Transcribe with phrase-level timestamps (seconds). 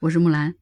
[0.00, 0.54] 我是木兰。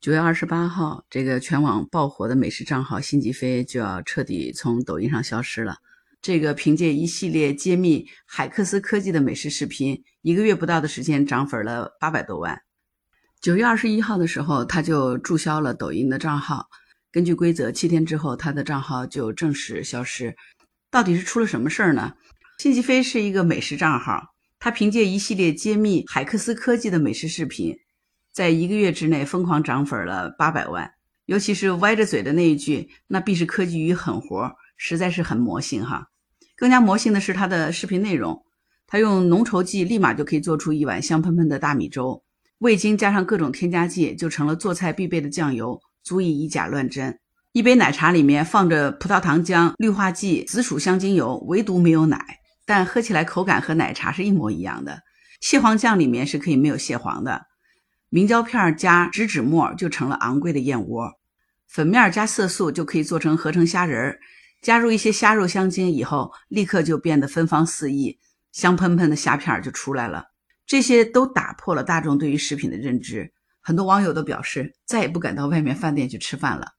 [0.00, 5.76] 九月二十八号，这个全网爆火的美食账号辛吉飞就要彻底从抖音上消失了。
[6.20, 12.62] 这个凭借一系列揭秘海克斯科技的美食视频，一个月不到的时间涨粉了八百多万。
[13.40, 16.66] 九月二十一号的时候，他就注销了抖音的账号。
[17.12, 20.34] 根据规则，七天之后他的账号就正式消失。
[20.90, 22.14] 到底是出了什么事儿呢？
[22.58, 27.78] 辛吉飞是一个美食账号，他凭借一系列揭秘海克斯科技的美食视频。
[28.34, 30.90] 在一个月之内疯狂涨粉了八百万，
[31.26, 36.08] 尤其是歪着嘴的那一句“那必是科技与狠活”，实在是很魔性哈。
[36.56, 38.44] 更加魔性的是他的视频内容，
[38.88, 42.24] 他用浓稠剂立马就可以做出一碗香喷喷的大米粥，
[42.58, 47.16] 味精加上各种添加剂就成了做菜必备的酱油，足以以假乱真。
[47.52, 52.18] 一杯奶茶里面放着葡萄糖浆、氯化剂、紫薯香精油，唯独没有奶，
[52.66, 54.98] 但喝起来口感和奶茶是一模一样的。
[55.40, 57.46] 蟹黄酱里面是可以没有蟹黄的。
[58.14, 61.18] 明胶片加植脂末就成了昂贵的燕窝，
[61.66, 64.20] 粉面加色素就可以做成合成虾仁儿，
[64.62, 68.20] 加入一些虾肉香精以后，立刻就变得芬芳四溢，
[68.52, 70.26] 香喷喷的虾片就出来了。
[70.64, 76.74] 这些都打破了大众对于食品的认知，很多网友都表示再也不敢到外面饭店去吃饭了。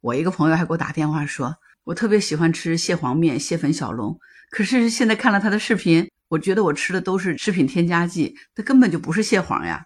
[0.00, 1.54] 我一个朋友还给我打电话说，
[1.84, 9.84] 我特别喜欢吃蟹黄面、蟹粉小笼，可是现在看了他的视频，我觉得我吃的都是食品添加剂，它根本就不是蟹黄呀。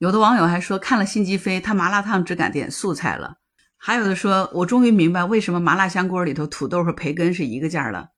[0.00, 3.34] 有的网友还说看了辛吉飞，他麻辣烫只敢点素菜了。
[3.76, 8.08] 还有的说，我终于明白为什么麻辣香锅里头土豆和培根是一个价了。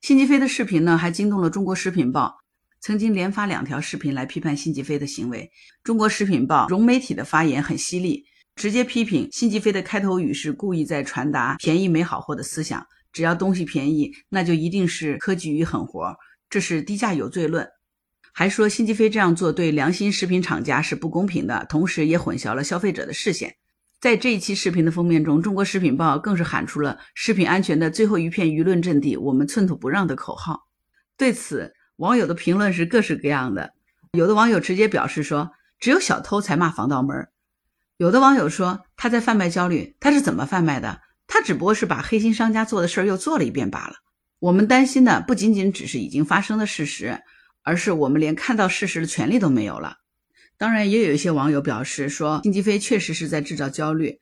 [0.00, 2.36] 辛吉飞的视频呢，还惊动了中国食品报，
[2.80, 5.50] 曾经连发两条视频来批判辛吉飞的行为。
[5.82, 8.24] 中国食品报融媒体的发言很犀利，
[8.54, 16.14] 直接批评辛吉飞的开头语是故意在传达便宜没好货的思想，只要东西便宜，那就一定是科技与狠活，
[16.48, 17.68] 这是低价有罪论。
[18.38, 23.56] 还说辛吉飞这样做对良心食品厂家是不公平的，同时也混淆了消费者的视线。
[24.00, 30.68] 在这一期视频的封面中，中国食品报更是喊出了“食品安全的最后一片舆论阵地，我们寸土不让”的口号。
[31.16, 33.72] 对此，网友的评论是各式各样的。
[34.12, 37.26] 有的网友直接表示说：“只有小偷才骂防盗门。”
[37.98, 41.00] 有的网友说：“他在贩卖焦虑，他是怎么贩卖的？
[41.26, 43.94] 他只不过是把黑心商家做的事儿又做了一遍罢了。”
[44.38, 47.20] 我们担心的不仅仅只是已经发生的事实。
[47.68, 49.98] 而是我们连看到事实的权利都没有了。
[50.56, 54.18] 当然，也有一些网友表示说，辛吉飞确实是在制造焦虑，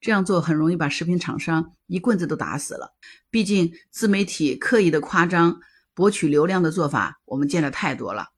[0.00, 2.96] 这样做很容易把食品厂商一棍子都打死了。
[3.30, 5.60] 毕竟，自媒体刻意的夸张、
[5.94, 8.30] 博取流量的做法，我们见的太多了。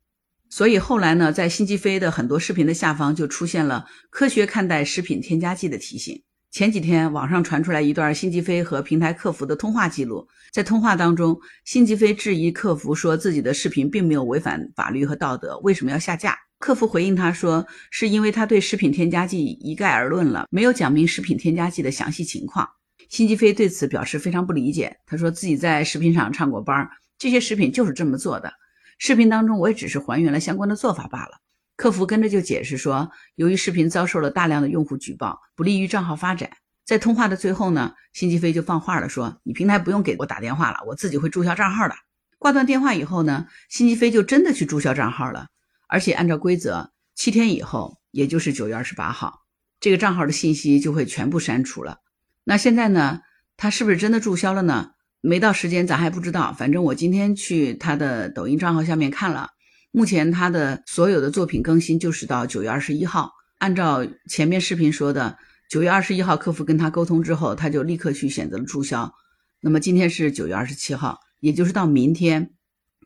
[0.50, 6.22] 所以后来呢，在辛吉飞的很多视频的下方就出现了“科学看待食品添加剂”的提醒。
[6.50, 10.26] 前几天，网上传出来一段辛吉飞和平台客服的通话记录。
[10.52, 16.36] 在通话当中，辛吉飞质疑客服说自己的视频并没有违反法律和道德，为什么要下架？
[16.58, 22.68] 客服回应他说，是因为他对食品添加剂一概而论了，没有讲明食品添加剂的详细情况。
[23.08, 28.52] 辛吉飞对此表示非常不理解，他说自己在食品厂上过班，这些食品就是这么做的。
[28.98, 31.38] 视频当中我也只是还原了相关的做法罢了。
[31.80, 36.50] 客服跟着就解释说，由于视频遭受了大量的用户举报，不利于账号发展。
[36.84, 41.94] 在通话的最后呢，辛吉飞就放话了，说：“你平台不用给我打电话了，我自己会注销账号的。”
[42.38, 45.46] 挂断电话以后呢，辛吉飞就真的去注销账号了，
[45.88, 49.38] 而且按照规则，七天以后，也就是九月二十八号，
[49.80, 52.00] 这个账号的信息就会全部删除了。
[52.44, 53.20] 那现在呢，
[53.56, 54.90] 他是不是真的注销了呢？
[55.22, 56.52] 没到时间，咱还不知道。
[56.52, 59.48] 反正我今天去他的抖音账号下面看了。
[59.92, 63.32] 目前他的所有的作品更新就是到九月二十一号。
[63.58, 65.36] 按照前面视频说的，
[65.68, 69.12] 九月二十一号客服跟他沟通之后，他就立刻去选择了注销。
[69.60, 72.52] 那么今天是九月二十七号，也就是到明天，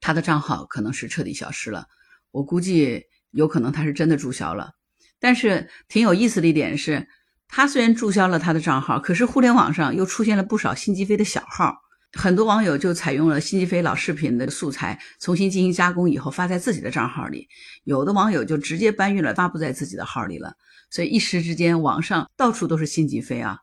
[0.01, 1.87] 他的账号可能是彻底消失了。
[2.31, 3.03] 我估计
[3.33, 4.73] 有可能他是真的注销了。
[5.19, 7.09] 但是挺有意思的一点是，
[7.49, 11.75] 他虽然注销了他的账号，可是互联网上又出现了不少辛吉飞的小号。
[12.15, 17.49] 很多网友就采用了辛吉飞老视频的素材，重新进行加工以后发在自己的账号里。
[17.83, 20.55] 有的网友就直接搬运了发布在自己的号里了。
[20.91, 23.59] 所以一时之间，网上到处都是辛吉飞啊。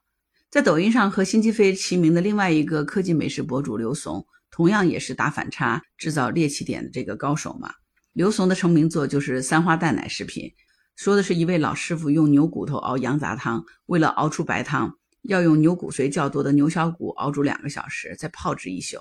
[0.49, 7.71] 在抖音上和辛吉飞齐名的另外一个科技美食博主刘怂，同样也是打反差、制造猎奇点的这个高手嘛。
[8.11, 10.51] 刘怂的成名作就是三花淡奶视频，
[10.97, 14.97] 说的是一位老师傅用牛骨头熬羊杂汤，为了熬出白汤。
[15.21, 18.99] 要用牛骨髓较多的牛小骨熬煮两个小时，再泡制一宿。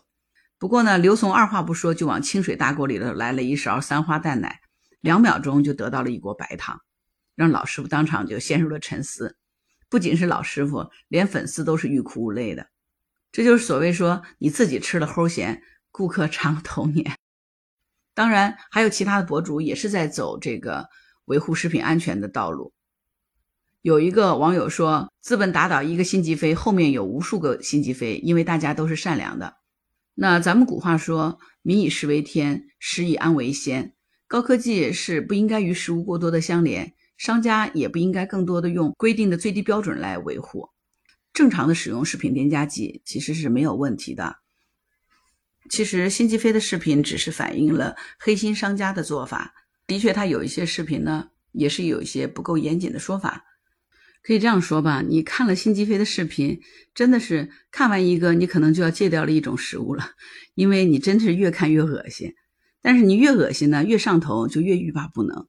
[0.59, 4.61] 不过呢，刘松二话不说就往清水大锅里头来了一勺三花淡奶，
[5.01, 6.83] 两秒钟就得到了一锅白汤，
[7.35, 9.37] 让老师傅当场就陷入了沉思。
[9.89, 12.69] 不仅是老师傅，连粉丝都是欲哭无泪的。
[13.33, 17.17] 这就是所谓说你自己吃了齁咸，顾客尝了头年。
[18.13, 20.89] 当然，还有其他的博主也是在走这个
[21.25, 22.73] 维护食品安全的道路。
[23.83, 29.57] 有一个网友说，资本打倒一个辛吉飞，后面有无数个辛吉飞，因为大家都是善良的。
[30.15, 33.95] 那咱们古话说，民以食为天，食以安为先。
[34.29, 40.69] 高科技是不应该与食物过多的相连，商家也不应该更多的用规定的最低标准来维护。
[41.33, 44.37] 正常的使用食品添加剂其实是没有问题的。
[45.71, 49.55] 其实辛吉飞的视频只是反映了黑心商家的做法，
[49.87, 53.47] 的确，他有一些视频呢，也是有一些不够严谨的说法。
[54.23, 56.61] 可以这样说吧，你看了辛吉飞的视频，
[56.95, 60.11] 真的是看完一个，你可能就要戒掉了一种食物了，
[60.55, 62.35] 因为你真的是越看越恶心。
[62.83, 65.47] 但是你越恶心呢，越上头，就越欲罢不能。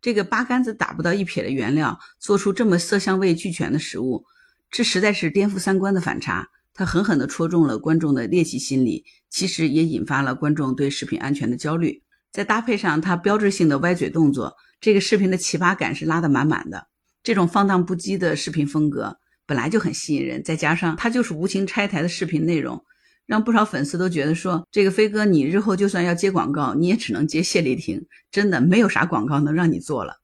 [0.00, 4.24] 这个八竿子打不到一撇的原料，做出这么色香味俱全的食物，
[4.70, 6.48] 这实在是颠覆三观的反差。
[6.74, 12.02] 它狠狠地戳中了观众的猎奇心理，其实也引发了观众对食品安全的焦虑。
[12.30, 16.86] 再搭配上它标志性的歪嘴动作，这个视频的奇葩感是拉得满满的。
[17.28, 22.82] 这种放荡不羁的视频风格本来就很吸引人，再加上它就是无情拆台的视频内容，
[23.26, 30.14] 让不少粉丝都觉得说，这个飞哥你日后就算要接广告，你也只能接谢丽婷，真的没有啥广告能让你做了。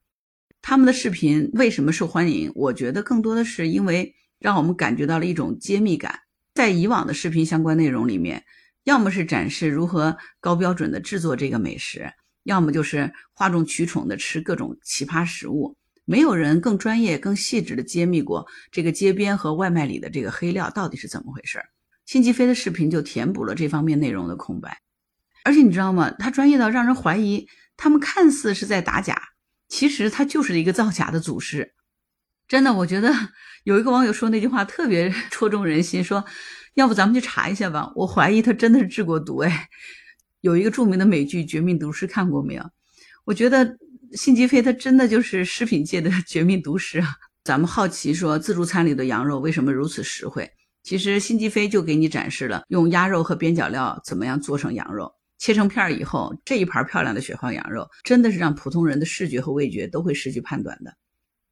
[0.63, 2.51] 他们的视频为什么受欢迎？
[2.55, 6.21] 我觉得更多的是因为让我们感觉到了一种揭秘感。
[6.55, 8.43] 在以往的视频相关内容里面，
[8.85, 12.11] 要么是展示如何高标准的制作这个美食，
[12.45, 15.77] 要么就是哗众取宠的吃各种奇葩食物。
[16.07, 21.65] 没有人更专业、更细致的揭秘过这个街边和外卖里的这个黑料到底是怎么回事儿。
[22.05, 24.79] 辛吉飞的视频就填补了这方面内容的空白，
[25.45, 26.11] 而且你知道吗？
[26.11, 27.49] 他专业到让人怀疑，
[27.79, 29.19] 他们看似是在打假，
[29.69, 31.73] 其实他就是一个造假的祖师。
[32.47, 33.11] 真的，我觉得
[33.63, 36.23] 有一个网友说那句话特别 戳中人心，说
[36.75, 37.91] 要不咱们去查一下吧？
[37.97, 39.39] 我怀疑他真的是制过毒。
[39.39, 39.69] 哎，
[40.43, 42.71] 有一个著名的美剧《绝命毒师》，看过没有？
[43.25, 43.79] 我觉得。
[44.15, 47.17] 辛吉飞他真的就是食品界的绝命毒师啊！
[47.43, 50.49] 咱们好奇说自助餐里的羊肉为什么如此实惠？
[50.85, 60.95] 其实辛吉飞就给你展示了用鸭肉和边角料怎么样做成羊肉，切成片儿以后，这一盘漂亮的雪花羊肉真的是让普通人的视觉和味觉都会失去判断的。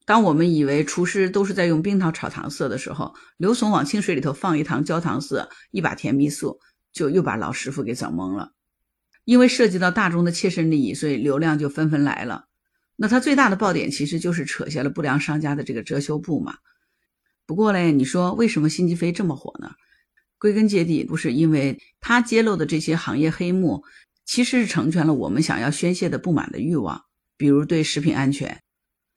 [0.05, 6.61] 当我们以为厨师都是在用冰糖炒糖色的时候，刘总往清水里头放一糖焦糖色，一把甜蜜素，
[6.93, 8.53] 就又把老师傅给整懵了。
[9.25, 12.45] 因为涉及到大众的切身利益，所以流量就纷纷来了。
[12.97, 16.57] 那他最大的爆点其实就是扯下了不良商家的这个遮羞布嘛。
[17.47, 19.71] 不过嘞，你说为什么辛吉飞这么火呢？
[20.39, 23.83] 归根结底不是因为他揭露的这些行业黑幕，
[24.25, 27.03] 其实是成全了我们想要宣泄的不满的欲望，
[27.37, 28.61] 比如对食品安全。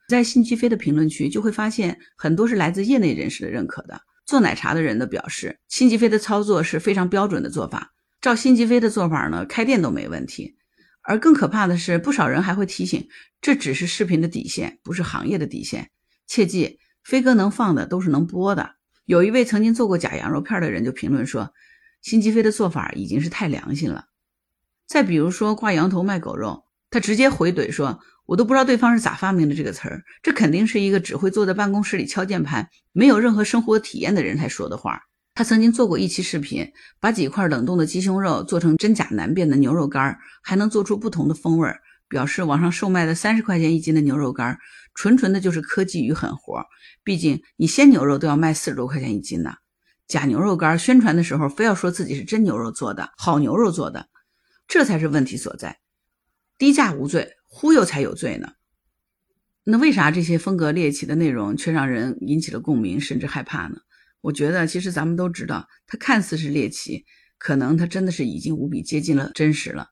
[0.07, 4.01] 在辛吉飞的评论区就会发现很多是来自业内人士的认可的。
[4.25, 10.55] 做奶茶的人的表示，辛吉飞的操作是非常标准的做法，照辛吉飞的做法呢，开店都没问题。
[11.07, 13.07] 而更可怕的是，不少人还会提醒，
[13.39, 15.91] 这只是视频的底线，不是行业的底线。
[16.25, 18.71] 切记，飞哥能放的都是能播的。
[19.05, 21.53] 有一位曾经做过假羊肉片的人就评论说，
[22.01, 24.05] 辛吉飞的做法已经是太良心了。
[24.87, 35.03] 再比如说挂羊头卖狗肉，他直接回怼说，我都不知道对方是咋发明的这个词儿，这肯定是一个只会坐在办公室里敲键盘，没有任何生活体验的人才说的话。
[35.35, 41.69] 他曾经做过一期视频，把几块冷冻的鸡胸肉做成真假难辨的牛肉干，还能做出不同的风味。
[42.07, 44.59] 表示网上售卖的三十块钱一斤的牛肉干，
[44.93, 46.63] 纯纯的就是科技与狠活。
[47.03, 49.55] 毕竟你鲜牛肉都要卖四十多块钱一斤呢。
[50.07, 54.07] 假牛肉干宣传的时候，非要说自己是真牛肉做的，好牛肉做的，
[54.67, 55.79] 这才是问题所在。
[56.59, 58.49] 低价无罪，忽悠才有罪呢。
[59.63, 63.77] 那为啥这些风格猎奇的内容却让人引起了共鸣，甚至害怕呢？
[64.25, 67.05] 我觉得，其实咱们都知道，它看似是猎奇，
[67.37, 69.89] 可能它真的是已经无比接近了真实了。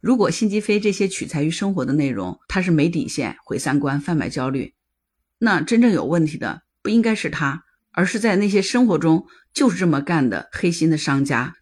[0.00, 4.74] 如果辛吉飞这些取材于生活的内容，它是没底线、毁三观、贩卖焦虑，
[5.38, 7.62] 那真正有问题的不应该是他，
[7.92, 9.24] 而是在那些生活中
[9.54, 11.54] 就是这么干的黑心的商家。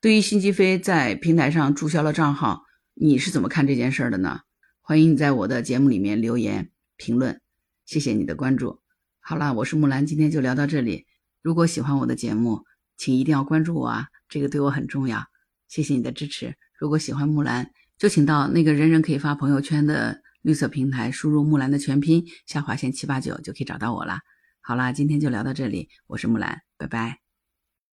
[0.00, 2.62] 对于辛吉飞在平台上注销了账号，
[2.94, 4.40] 你是怎么看这件事的呢？
[4.80, 7.40] 欢迎你在我的节目里面留言评论，
[7.86, 8.80] 谢谢你的关注。
[9.20, 11.06] 好了，我是木兰，今天就聊到这里。
[11.42, 12.64] 如果喜欢我的节目，
[12.96, 15.24] 请一定要关注我啊，这个对我很重要。
[15.68, 16.54] 谢谢你的支持。
[16.78, 24.18] 如果喜欢木兰，就请到那个人人可以发朋友圈的绿色平台，输入木兰的全拼下划线七八九，就可以找到我了。
[24.60, 27.29] 好啦，今天就聊到这里，我是木兰，拜拜。